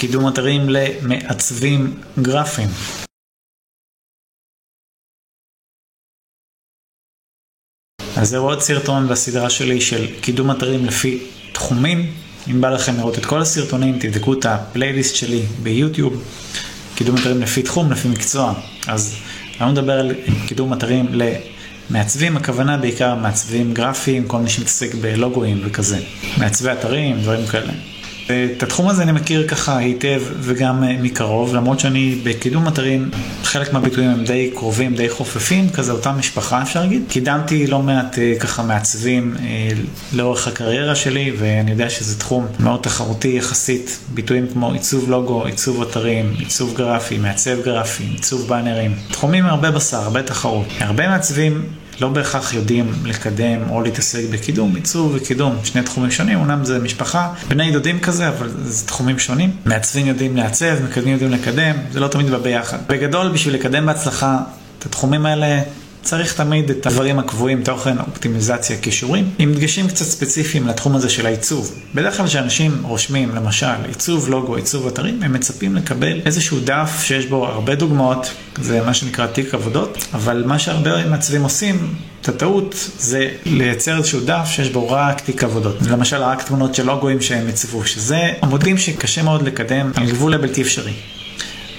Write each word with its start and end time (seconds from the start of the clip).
קידום 0.00 0.28
אתרים 0.28 0.68
למעצבים 0.68 2.00
גרפיים. 2.22 2.68
אז 8.16 8.28
זהו 8.28 8.44
עוד 8.44 8.60
סרטון 8.60 9.08
בסדרה 9.08 9.50
שלי 9.50 9.80
של 9.80 10.20
קידום 10.20 10.50
אתרים 10.50 10.84
לפי 10.84 11.26
תחומים. 11.52 12.14
אם 12.50 12.60
בא 12.60 12.70
לכם 12.70 12.96
לראות 12.96 13.18
את 13.18 13.26
כל 13.26 13.40
הסרטונים, 13.40 13.98
תבדקו 13.98 14.32
את 14.32 14.44
הפלייליסט 14.44 15.16
שלי 15.16 15.42
ביוטיוב, 15.62 16.24
קידום 16.94 17.16
אתרים 17.16 17.42
לפי 17.42 17.62
תחום, 17.62 17.92
לפי 17.92 18.08
מקצוע. 18.08 18.54
אז 18.88 19.14
אני 19.60 19.72
מדבר 19.72 19.92
על 19.92 20.14
קידום 20.48 20.72
אתרים 20.72 21.06
למעצבים, 21.90 22.36
הכוונה 22.36 22.76
בעיקר 22.76 23.14
מעצבים 23.14 23.74
גרפיים, 23.74 24.28
כל 24.28 24.38
מי 24.38 24.50
שמתעסק 24.50 24.94
בלוגויים 24.94 25.60
וכזה. 25.64 25.98
מעצבי 26.38 26.72
אתרים, 26.72 27.20
דברים 27.20 27.46
כאלה. 27.46 27.97
את 28.28 28.62
התחום 28.62 28.88
הזה 28.88 29.02
אני 29.02 29.12
מכיר 29.12 29.48
ככה 29.48 29.78
היטב 29.78 30.22
וגם 30.40 30.84
אה, 30.84 30.96
מקרוב, 31.02 31.54
למרות 31.54 31.80
שאני 31.80 32.20
בקידום 32.22 32.68
אתרים, 32.68 33.10
חלק 33.42 33.72
מהביטויים 33.72 34.10
הם 34.10 34.24
די 34.24 34.50
קרובים, 34.54 34.94
די 34.94 35.08
חופפים, 35.08 35.70
כזה 35.70 35.92
אותה 35.92 36.12
משפחה 36.12 36.62
אפשר 36.62 36.80
להגיד. 36.80 37.02
קידמתי 37.08 37.66
לא 37.66 37.82
מעט 37.82 38.18
אה, 38.18 38.34
ככה 38.40 38.62
מעצבים 38.62 39.34
אה, 39.40 39.68
לאורך 40.12 40.48
הקריירה 40.48 40.94
שלי, 40.94 41.32
ואני 41.38 41.70
יודע 41.70 41.90
שזה 41.90 42.18
תחום 42.18 42.46
מאוד 42.60 42.80
תחרותי 42.82 43.28
יחסית, 43.28 43.98
ביטויים 44.14 44.46
כמו 44.52 44.72
עיצוב 44.72 45.10
לוגו, 45.10 45.44
עיצוב 45.44 45.82
אתרים, 45.82 46.34
עיצוב 46.38 46.74
גרפי, 46.76 47.18
מעצב 47.18 47.62
גרפי, 47.64 48.04
עיצוב 48.04 48.48
באנרים. 48.48 48.94
תחומים 49.10 49.46
הרבה 49.46 49.70
בשר, 49.70 49.96
הרבה 49.96 50.22
תחרות. 50.22 50.66
הרבה 50.80 51.08
מעצבים 51.08 51.62
לא 52.00 52.08
בהכרח 52.08 52.54
יודעים 52.54 52.92
לקדם 53.04 53.70
או 53.70 53.82
להתעסק 53.82 54.22
בקידום, 54.30 54.74
עיצוב 54.74 55.12
וקידום, 55.14 55.56
שני 55.64 55.82
תחומים 55.82 56.10
שונים, 56.10 56.38
אומנם 56.38 56.64
זה 56.64 56.78
משפחה, 56.78 57.32
בני 57.48 57.70
דודים 57.70 58.00
כזה, 58.00 58.28
אבל 58.28 58.50
זה 58.62 58.86
תחומים 58.86 59.18
שונים. 59.18 59.50
מעצבים 59.64 60.06
יודעים 60.06 60.36
לעצב, 60.36 60.82
מקדמים 60.84 61.12
יודעים 61.12 61.30
לקדם, 61.30 61.76
זה 61.92 62.00
לא 62.00 62.08
תמיד 62.08 62.30
בא 62.30 62.38
ביחד. 62.38 62.78
בגדול, 62.86 63.28
בשביל 63.28 63.54
לקדם 63.54 63.86
בהצלחה 63.86 64.38
את 64.78 64.86
התחומים 64.86 65.26
האלה, 65.26 65.60
צריך 66.02 66.34
תמיד 66.34 66.70
את 66.70 66.86
הדברים 66.86 67.18
הקבועים, 67.18 67.62
תוכן, 67.62 67.98
אופטימיזציה, 67.98 68.76
כישורים, 68.76 69.30
עם 69.38 69.54
דגשים 69.54 69.88
קצת 69.88 70.04
ספציפיים 70.04 70.66
לתחום 70.66 70.96
הזה 70.96 71.08
של 71.08 71.26
העיצוב. 71.26 71.74
בדרך 71.94 72.16
כלל 72.16 72.26
כשאנשים 72.26 72.82
רושמים, 72.82 73.34
למשל, 73.34 73.66
עיצוב 73.88 74.28
לוגו, 74.28 74.56
עיצוב 74.56 74.86
אתרים, 74.86 75.22
הם 75.22 75.32
מצפים 75.32 75.76
לקבל 75.76 76.20
איזשהו 76.26 76.60
דף 76.64 77.02
שיש 77.02 77.26
בו 77.26 77.46
הרבה 77.46 77.74
דוגמאות, 77.74 78.30
זה 78.62 78.82
מה 78.82 78.94
שנקרא 78.94 79.26
תיק 79.26 79.54
עבודות, 79.54 79.98
אבל 80.14 80.44
מה 80.46 80.58
שהרבה 80.58 81.06
מעצבים 81.06 81.42
עושים, 81.42 81.94
את 82.20 82.28
הטעות, 82.28 82.90
זה 82.98 83.28
לייצר 83.46 83.96
איזשהו 83.98 84.20
דף 84.20 84.48
שיש 84.50 84.70
בו 84.70 84.90
רק 84.90 85.20
תיק 85.20 85.44
עבודות. 85.44 85.76
למשל, 85.90 86.22
רק 86.22 86.42
תמונות 86.42 86.74
של 86.74 86.86
לוגוים 86.86 87.20
שהם 87.20 87.48
יצבו, 87.48 87.84
שזה 87.84 88.32
עמודים 88.42 88.78
שקשה 88.78 89.22
מאוד 89.22 89.42
לקדם 89.42 89.90
על 89.96 90.06
גבול 90.06 90.34
לבלתי 90.34 90.62
אפשרי. 90.62 90.92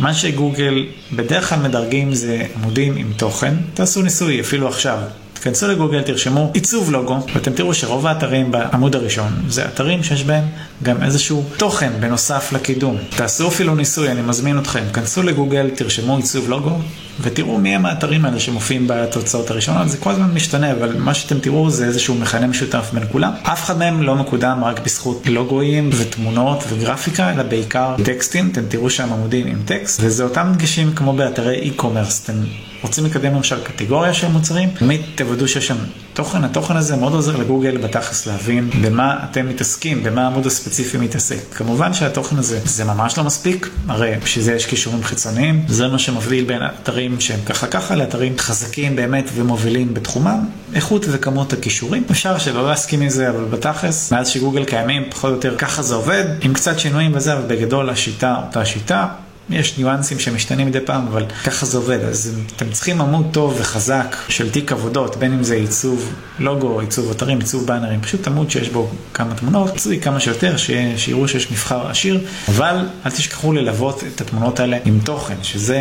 מה 0.00 0.14
שגוגל 0.14 0.86
בדרך 1.12 1.48
כלל 1.48 1.58
מדרגים 1.58 2.14
זה 2.14 2.46
עמודים 2.56 2.96
עם 2.96 3.12
תוכן. 3.16 3.54
תעשו 3.74 4.02
ניסוי 4.02 4.40
אפילו 4.40 4.68
עכשיו. 4.68 4.98
תכנסו 5.32 5.68
לגוגל, 5.68 6.02
תרשמו 6.02 6.50
עיצוב 6.54 6.92
לוגו, 6.92 7.18
ואתם 7.34 7.52
תראו 7.52 7.74
שרוב 7.74 8.06
האתרים 8.06 8.50
בעמוד 8.50 8.96
הראשון 8.96 9.32
זה 9.48 9.64
אתרים 9.64 10.02
שיש 10.02 10.24
בהם 10.24 10.44
גם 10.82 11.02
איזשהו 11.02 11.44
תוכן 11.56 11.92
בנוסף 12.00 12.52
לקידום. 12.52 12.96
תעשו 13.16 13.48
אפילו 13.48 13.74
ניסוי, 13.74 14.10
אני 14.10 14.22
מזמין 14.22 14.58
אתכם, 14.58 14.84
כנסו 14.92 15.22
לגוגל, 15.22 15.70
תרשמו 15.74 16.16
עיצוב 16.16 16.48
לוגו, 16.48 16.78
ותראו 17.22 17.58
מי 17.58 17.74
הם 17.74 17.86
האתרים 17.86 18.24
האלה 18.24 18.40
שמופיעים 18.40 18.84
בתוצאות 18.88 19.50
הראשונות. 19.50 19.88
זה 19.88 19.96
כל 19.96 20.10
הזמן 20.10 20.30
משתנה, 20.34 20.72
אבל 20.72 20.96
מה 20.98 21.14
שאתם 21.14 21.38
תראו 21.38 21.70
זה 21.70 21.84
איזשהו 21.84 22.14
מכנה 22.14 22.46
משותף 22.46 22.90
בין 22.92 23.02
כולם. 23.12 23.32
אף 23.42 23.64
אחד 23.64 23.78
מהם 23.78 24.02
לא 24.02 24.16
מקודם 24.16 24.60
רק 24.64 24.80
בזכות 24.84 25.26
לוגויים 25.26 25.90
ותמונות 25.92 26.64
וגרפיקה, 26.68 27.32
אלא 27.32 27.42
בעיקר 27.42 27.94
טקסטים. 28.04 28.48
אתם 28.52 28.62
תראו 28.68 28.90
שם 28.90 29.12
עמודים 29.12 29.46
עם 29.46 29.62
טקסט, 29.64 30.00
וזה 30.02 30.24
אותם 30.24 30.52
דגשים 30.56 30.92
כמו 30.94 31.12
באתרי 31.12 31.70
e-commerce. 31.70 32.24
אתם 32.24 32.34
רוצים 32.82 33.04
לקדם 33.04 33.34
למשל 33.34 33.60
קטגוריה 33.64 34.14
של 34.14 34.28
מוצרים, 34.28 34.68
תמיד 34.78 35.00
תוודאו 35.14 35.48
שיש 35.48 35.66
שם 35.66 35.76
תוכן. 36.20 36.44
התוכן 36.44 36.76
הזה 36.76 36.96
מאוד 36.96 37.12
עוזר 37.12 37.36
לגוגל 37.36 37.76
בתכלס 37.76 38.26
להבין 38.26 38.70
במה 38.82 39.18
אתם 39.30 39.48
מתעסקים, 39.48 40.02
במה 40.02 40.24
העמוד 40.24 40.46
הספציפי 40.46 40.98
מתעסק. 40.98 41.38
כמובן 41.54 41.94
שהתוכן 41.94 42.36
הזה 42.36 42.60
זה 42.64 42.84
ממש 42.84 43.18
לא 43.18 43.24
מספיק, 43.24 43.68
הרי 43.88 44.12
בשביל 44.24 44.44
זה 44.44 44.54
יש 44.54 44.66
קישורים 44.66 45.02
חיצוניים, 45.02 45.64
זה 45.68 45.88
מה 45.88 45.98
שמבדיל 45.98 46.44
בין 46.44 46.62
אתרים 46.82 47.20
שהם 47.20 47.40
ככה 47.46 47.66
ככה 47.66 47.96
לאתרים 47.96 48.38
חזקים 48.38 48.96
באמת 48.96 49.30
ומובילים 49.34 49.94
בתחומם, 49.94 50.38
איכות 50.74 51.06
וכמות 51.08 51.52
הכישורים. 51.52 52.02
אפשר 52.10 52.38
שלא 52.38 52.68
להסכים 52.68 53.00
עם 53.00 53.08
זה, 53.08 53.30
אבל 53.30 53.44
בתכלס, 53.44 54.12
מאז 54.12 54.28
שגוגל 54.28 54.64
קיימים, 54.64 55.02
פחות 55.10 55.30
או 55.30 55.34
יותר 55.34 55.56
ככה 55.56 55.82
זה 55.82 55.94
עובד, 55.94 56.24
עם 56.42 56.54
קצת 56.54 56.78
שינויים 56.78 57.10
וזה, 57.14 57.32
אבל 57.32 57.42
בגדול 57.46 57.90
השיטה 57.90 58.36
אותה 58.46 58.64
שיטה. 58.64 59.06
יש 59.50 59.78
ניואנסים 59.78 60.18
שמשתנים 60.18 60.66
מדי 60.66 60.80
פעם, 60.80 61.06
אבל 61.06 61.26
ככה 61.44 61.66
זה 61.66 61.78
עובד. 61.78 62.00
אז 62.04 62.40
אתם 62.56 62.70
צריכים 62.70 63.00
עמוד 63.00 63.26
טוב 63.32 63.56
וחזק 63.60 64.16
של 64.28 64.50
תיק 64.50 64.72
עבודות, 64.72 65.16
בין 65.16 65.32
אם 65.32 65.42
זה 65.42 65.54
עיצוב 65.54 66.12
לוגו, 66.38 66.80
עיצוב 66.80 67.10
אתרים, 67.10 67.38
עיצוב 67.38 67.66
באנרים, 67.66 68.00
פשוט 68.00 68.26
עמוד 68.26 68.50
שיש 68.50 68.68
בו 68.68 68.90
כמה 69.14 69.34
תמונות, 69.34 69.76
עשוי 69.76 70.00
כמה 70.00 70.20
שיותר, 70.20 70.56
שיראו 70.96 71.28
שיש 71.28 71.50
מבחר 71.50 71.90
עשיר, 71.90 72.20
אבל 72.48 72.76
אל 73.06 73.10
תשכחו 73.10 73.52
ללוות 73.52 74.04
את 74.14 74.20
התמונות 74.20 74.60
האלה 74.60 74.78
עם 74.84 74.98
תוכן, 75.04 75.36
שזה 75.42 75.78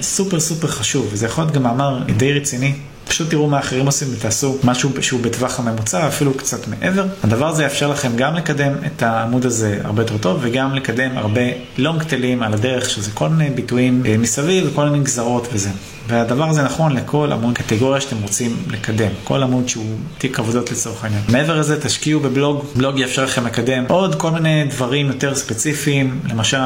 סופר 0.00 0.40
סופר 0.40 0.68
חשוב, 0.68 1.08
וזה 1.12 1.26
יכול 1.26 1.44
להיות 1.44 1.54
גם 1.54 1.62
מאמר 1.62 2.02
די 2.16 2.32
רציני. 2.32 2.74
פשוט 3.08 3.30
תראו 3.30 3.46
מה 3.46 3.58
אחרים 3.58 3.86
עושים 3.86 4.08
ותעשו 4.12 4.58
משהו 4.64 4.90
שהוא 5.00 5.20
בטווח 5.20 5.60
הממוצע, 5.60 6.08
אפילו 6.08 6.34
קצת 6.34 6.68
מעבר. 6.68 7.06
הדבר 7.24 7.48
הזה 7.48 7.62
יאפשר 7.62 7.88
לכם 7.88 8.16
גם 8.16 8.34
לקדם 8.34 8.72
את 8.86 9.02
העמוד 9.02 9.46
הזה 9.46 9.80
הרבה 9.84 10.02
יותר 10.02 10.18
טוב, 10.18 10.38
וגם 10.42 10.74
לקדם 10.74 11.18
הרבה 11.18 11.40
לונג 11.78 12.02
טלים 12.02 12.42
על 12.42 12.54
הדרך, 12.54 12.90
שזה 12.90 13.10
כל 13.14 13.28
מיני 13.28 13.50
ביטויים 13.50 14.02
אה, 14.06 14.18
מסביב 14.18 14.68
וכל 14.72 14.88
מיני 14.88 15.04
גזרות 15.04 15.48
וזה. 15.52 15.70
והדבר 16.08 16.48
הזה 16.48 16.62
נכון 16.62 16.92
לכל 16.92 17.32
עמוד 17.32 17.54
קטגוריה 17.54 18.00
שאתם 18.00 18.16
רוצים 18.22 18.56
לקדם, 18.70 19.10
כל 19.24 19.42
עמוד 19.42 19.68
שהוא 19.68 19.96
תיק 20.18 20.38
עבודות 20.38 20.72
לצורך 20.72 21.04
העניין. 21.04 21.22
מעבר 21.28 21.60
לזה 21.60 21.80
תשקיעו 21.80 22.20
בבלוג, 22.20 22.64
בלוג 22.76 22.98
יאפשר 22.98 23.24
לכם 23.24 23.46
לקדם 23.46 23.84
עוד 23.88 24.14
כל 24.14 24.30
מיני 24.30 24.64
דברים 24.64 25.06
יותר 25.06 25.34
ספציפיים, 25.34 26.20
למשל 26.28 26.56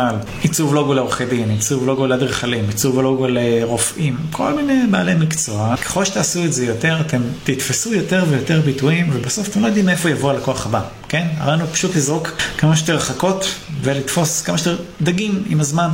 עיצוב 0.42 0.74
לוגו 0.74 0.94
לעורכי 0.94 1.26
דין, 1.26 1.50
עיצוב 1.50 1.86
לוגו 1.86 2.06
לאדריכלים, 2.06 2.64
עיצוב 2.68 3.00
לוגו 3.00 3.26
לרופאים, 3.28 4.16
כל 4.30 4.54
מיני 4.54 4.86
בעלי 4.90 5.14
מקצוע. 5.14 5.76
ככל 5.76 6.04
שתעשו 6.04 6.44
את 6.44 6.52
זה 6.52 6.66
יותר, 6.66 7.00
אתם 7.00 7.22
תתפסו 7.44 7.94
יותר 7.94 8.24
ויותר 8.28 8.60
ביטויים, 8.60 9.10
ובסוף 9.12 9.48
אתם 9.48 9.62
לא 9.62 9.66
יודעים 9.66 9.86
מאיפה 9.86 10.10
יבוא 10.10 10.30
הלקוח 10.30 10.66
הבא, 10.66 10.80
כן? 11.08 11.26
הרעיון 11.38 11.60
הוא 11.60 11.68
פשוט 11.72 11.96
לזרוק 11.96 12.30
כמה 12.58 12.76
שיותר 12.76 12.96
רחקות 12.96 13.54
ולתפוס 13.82 14.42
כמה 14.42 14.58
שיותר 14.58 14.82
דגים 15.02 15.42
עם 15.48 15.60
הזמן. 15.60 15.88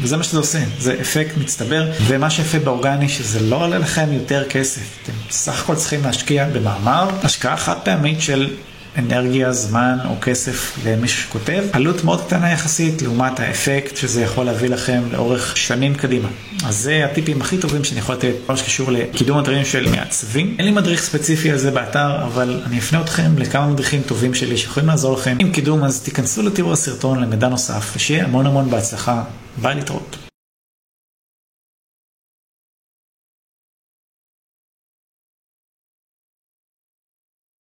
וזה 0.00 0.16
מה 0.16 0.24
שזה 0.24 0.38
עושה, 0.38 0.58
זה 0.78 0.96
אפקט 1.00 1.36
מצטבר, 1.36 1.90
ומה 2.06 2.30
שיפה 2.30 2.58
באורגני 2.58 3.08
שזה 3.08 3.40
לא 3.40 3.64
עולה 3.64 3.78
לכם 3.78 4.12
יותר 4.12 4.48
כסף, 4.48 4.98
אתם 5.02 5.12
סך 5.30 5.62
הכל 5.62 5.76
צריכים 5.76 6.04
להשקיע 6.04 6.48
במאמר, 6.48 7.08
השקעה 7.22 7.56
חד 7.56 7.76
פעמית 7.84 8.20
של 8.20 8.50
אנרגיה, 8.98 9.52
זמן 9.52 9.98
או 10.04 10.14
כסף 10.20 10.78
למי 10.86 11.08
שכותב, 11.08 11.64
עלות 11.72 12.04
מאוד 12.04 12.20
קטנה 12.26 12.52
יחסית 12.52 13.02
לעומת 13.02 13.40
האפקט 13.40 13.96
שזה 13.96 14.22
יכול 14.22 14.46
להביא 14.46 14.68
לכם 14.68 15.02
לאורך 15.12 15.56
שנים 15.56 15.94
קדימה. 15.94 16.28
אז 16.66 16.76
זה 16.76 17.04
הטיפים 17.04 17.40
הכי 17.40 17.58
טובים 17.58 17.84
שאני 17.84 18.00
יכול 18.00 18.14
לתת, 18.14 18.34
מה 18.48 18.56
שקשור 18.56 18.92
לקידום 18.92 19.40
אתרים 19.40 19.64
של 19.64 19.90
מעצבים. 19.90 20.54
אין 20.58 20.66
לי 20.66 20.72
מדריך 20.72 21.02
ספציפי 21.02 21.50
על 21.50 21.58
זה 21.58 21.70
באתר, 21.70 22.24
אבל 22.24 22.62
אני 22.66 22.78
אפנה 22.78 23.00
אתכם 23.00 23.38
לכמה 23.38 23.66
מדריכים 23.66 24.02
טובים 24.06 24.34
שלי 24.34 24.56
שיכולים 24.56 24.88
לעזור 24.88 25.16
לכם 25.16 25.36
עם 25.38 25.52
קידום, 25.52 25.84
אז 25.84 26.00
תיכנסו 26.02 26.42
לתיאור 26.42 26.72
הסרטון 26.72 27.20
למידע 27.20 27.48
נוסף, 27.48 27.92
ושיהיה 27.96 28.24
המון 28.24 28.46
המון 28.46 28.70
בהצלחה. 28.70 29.22
ביי 29.62 29.74
להתראות. 29.74 30.27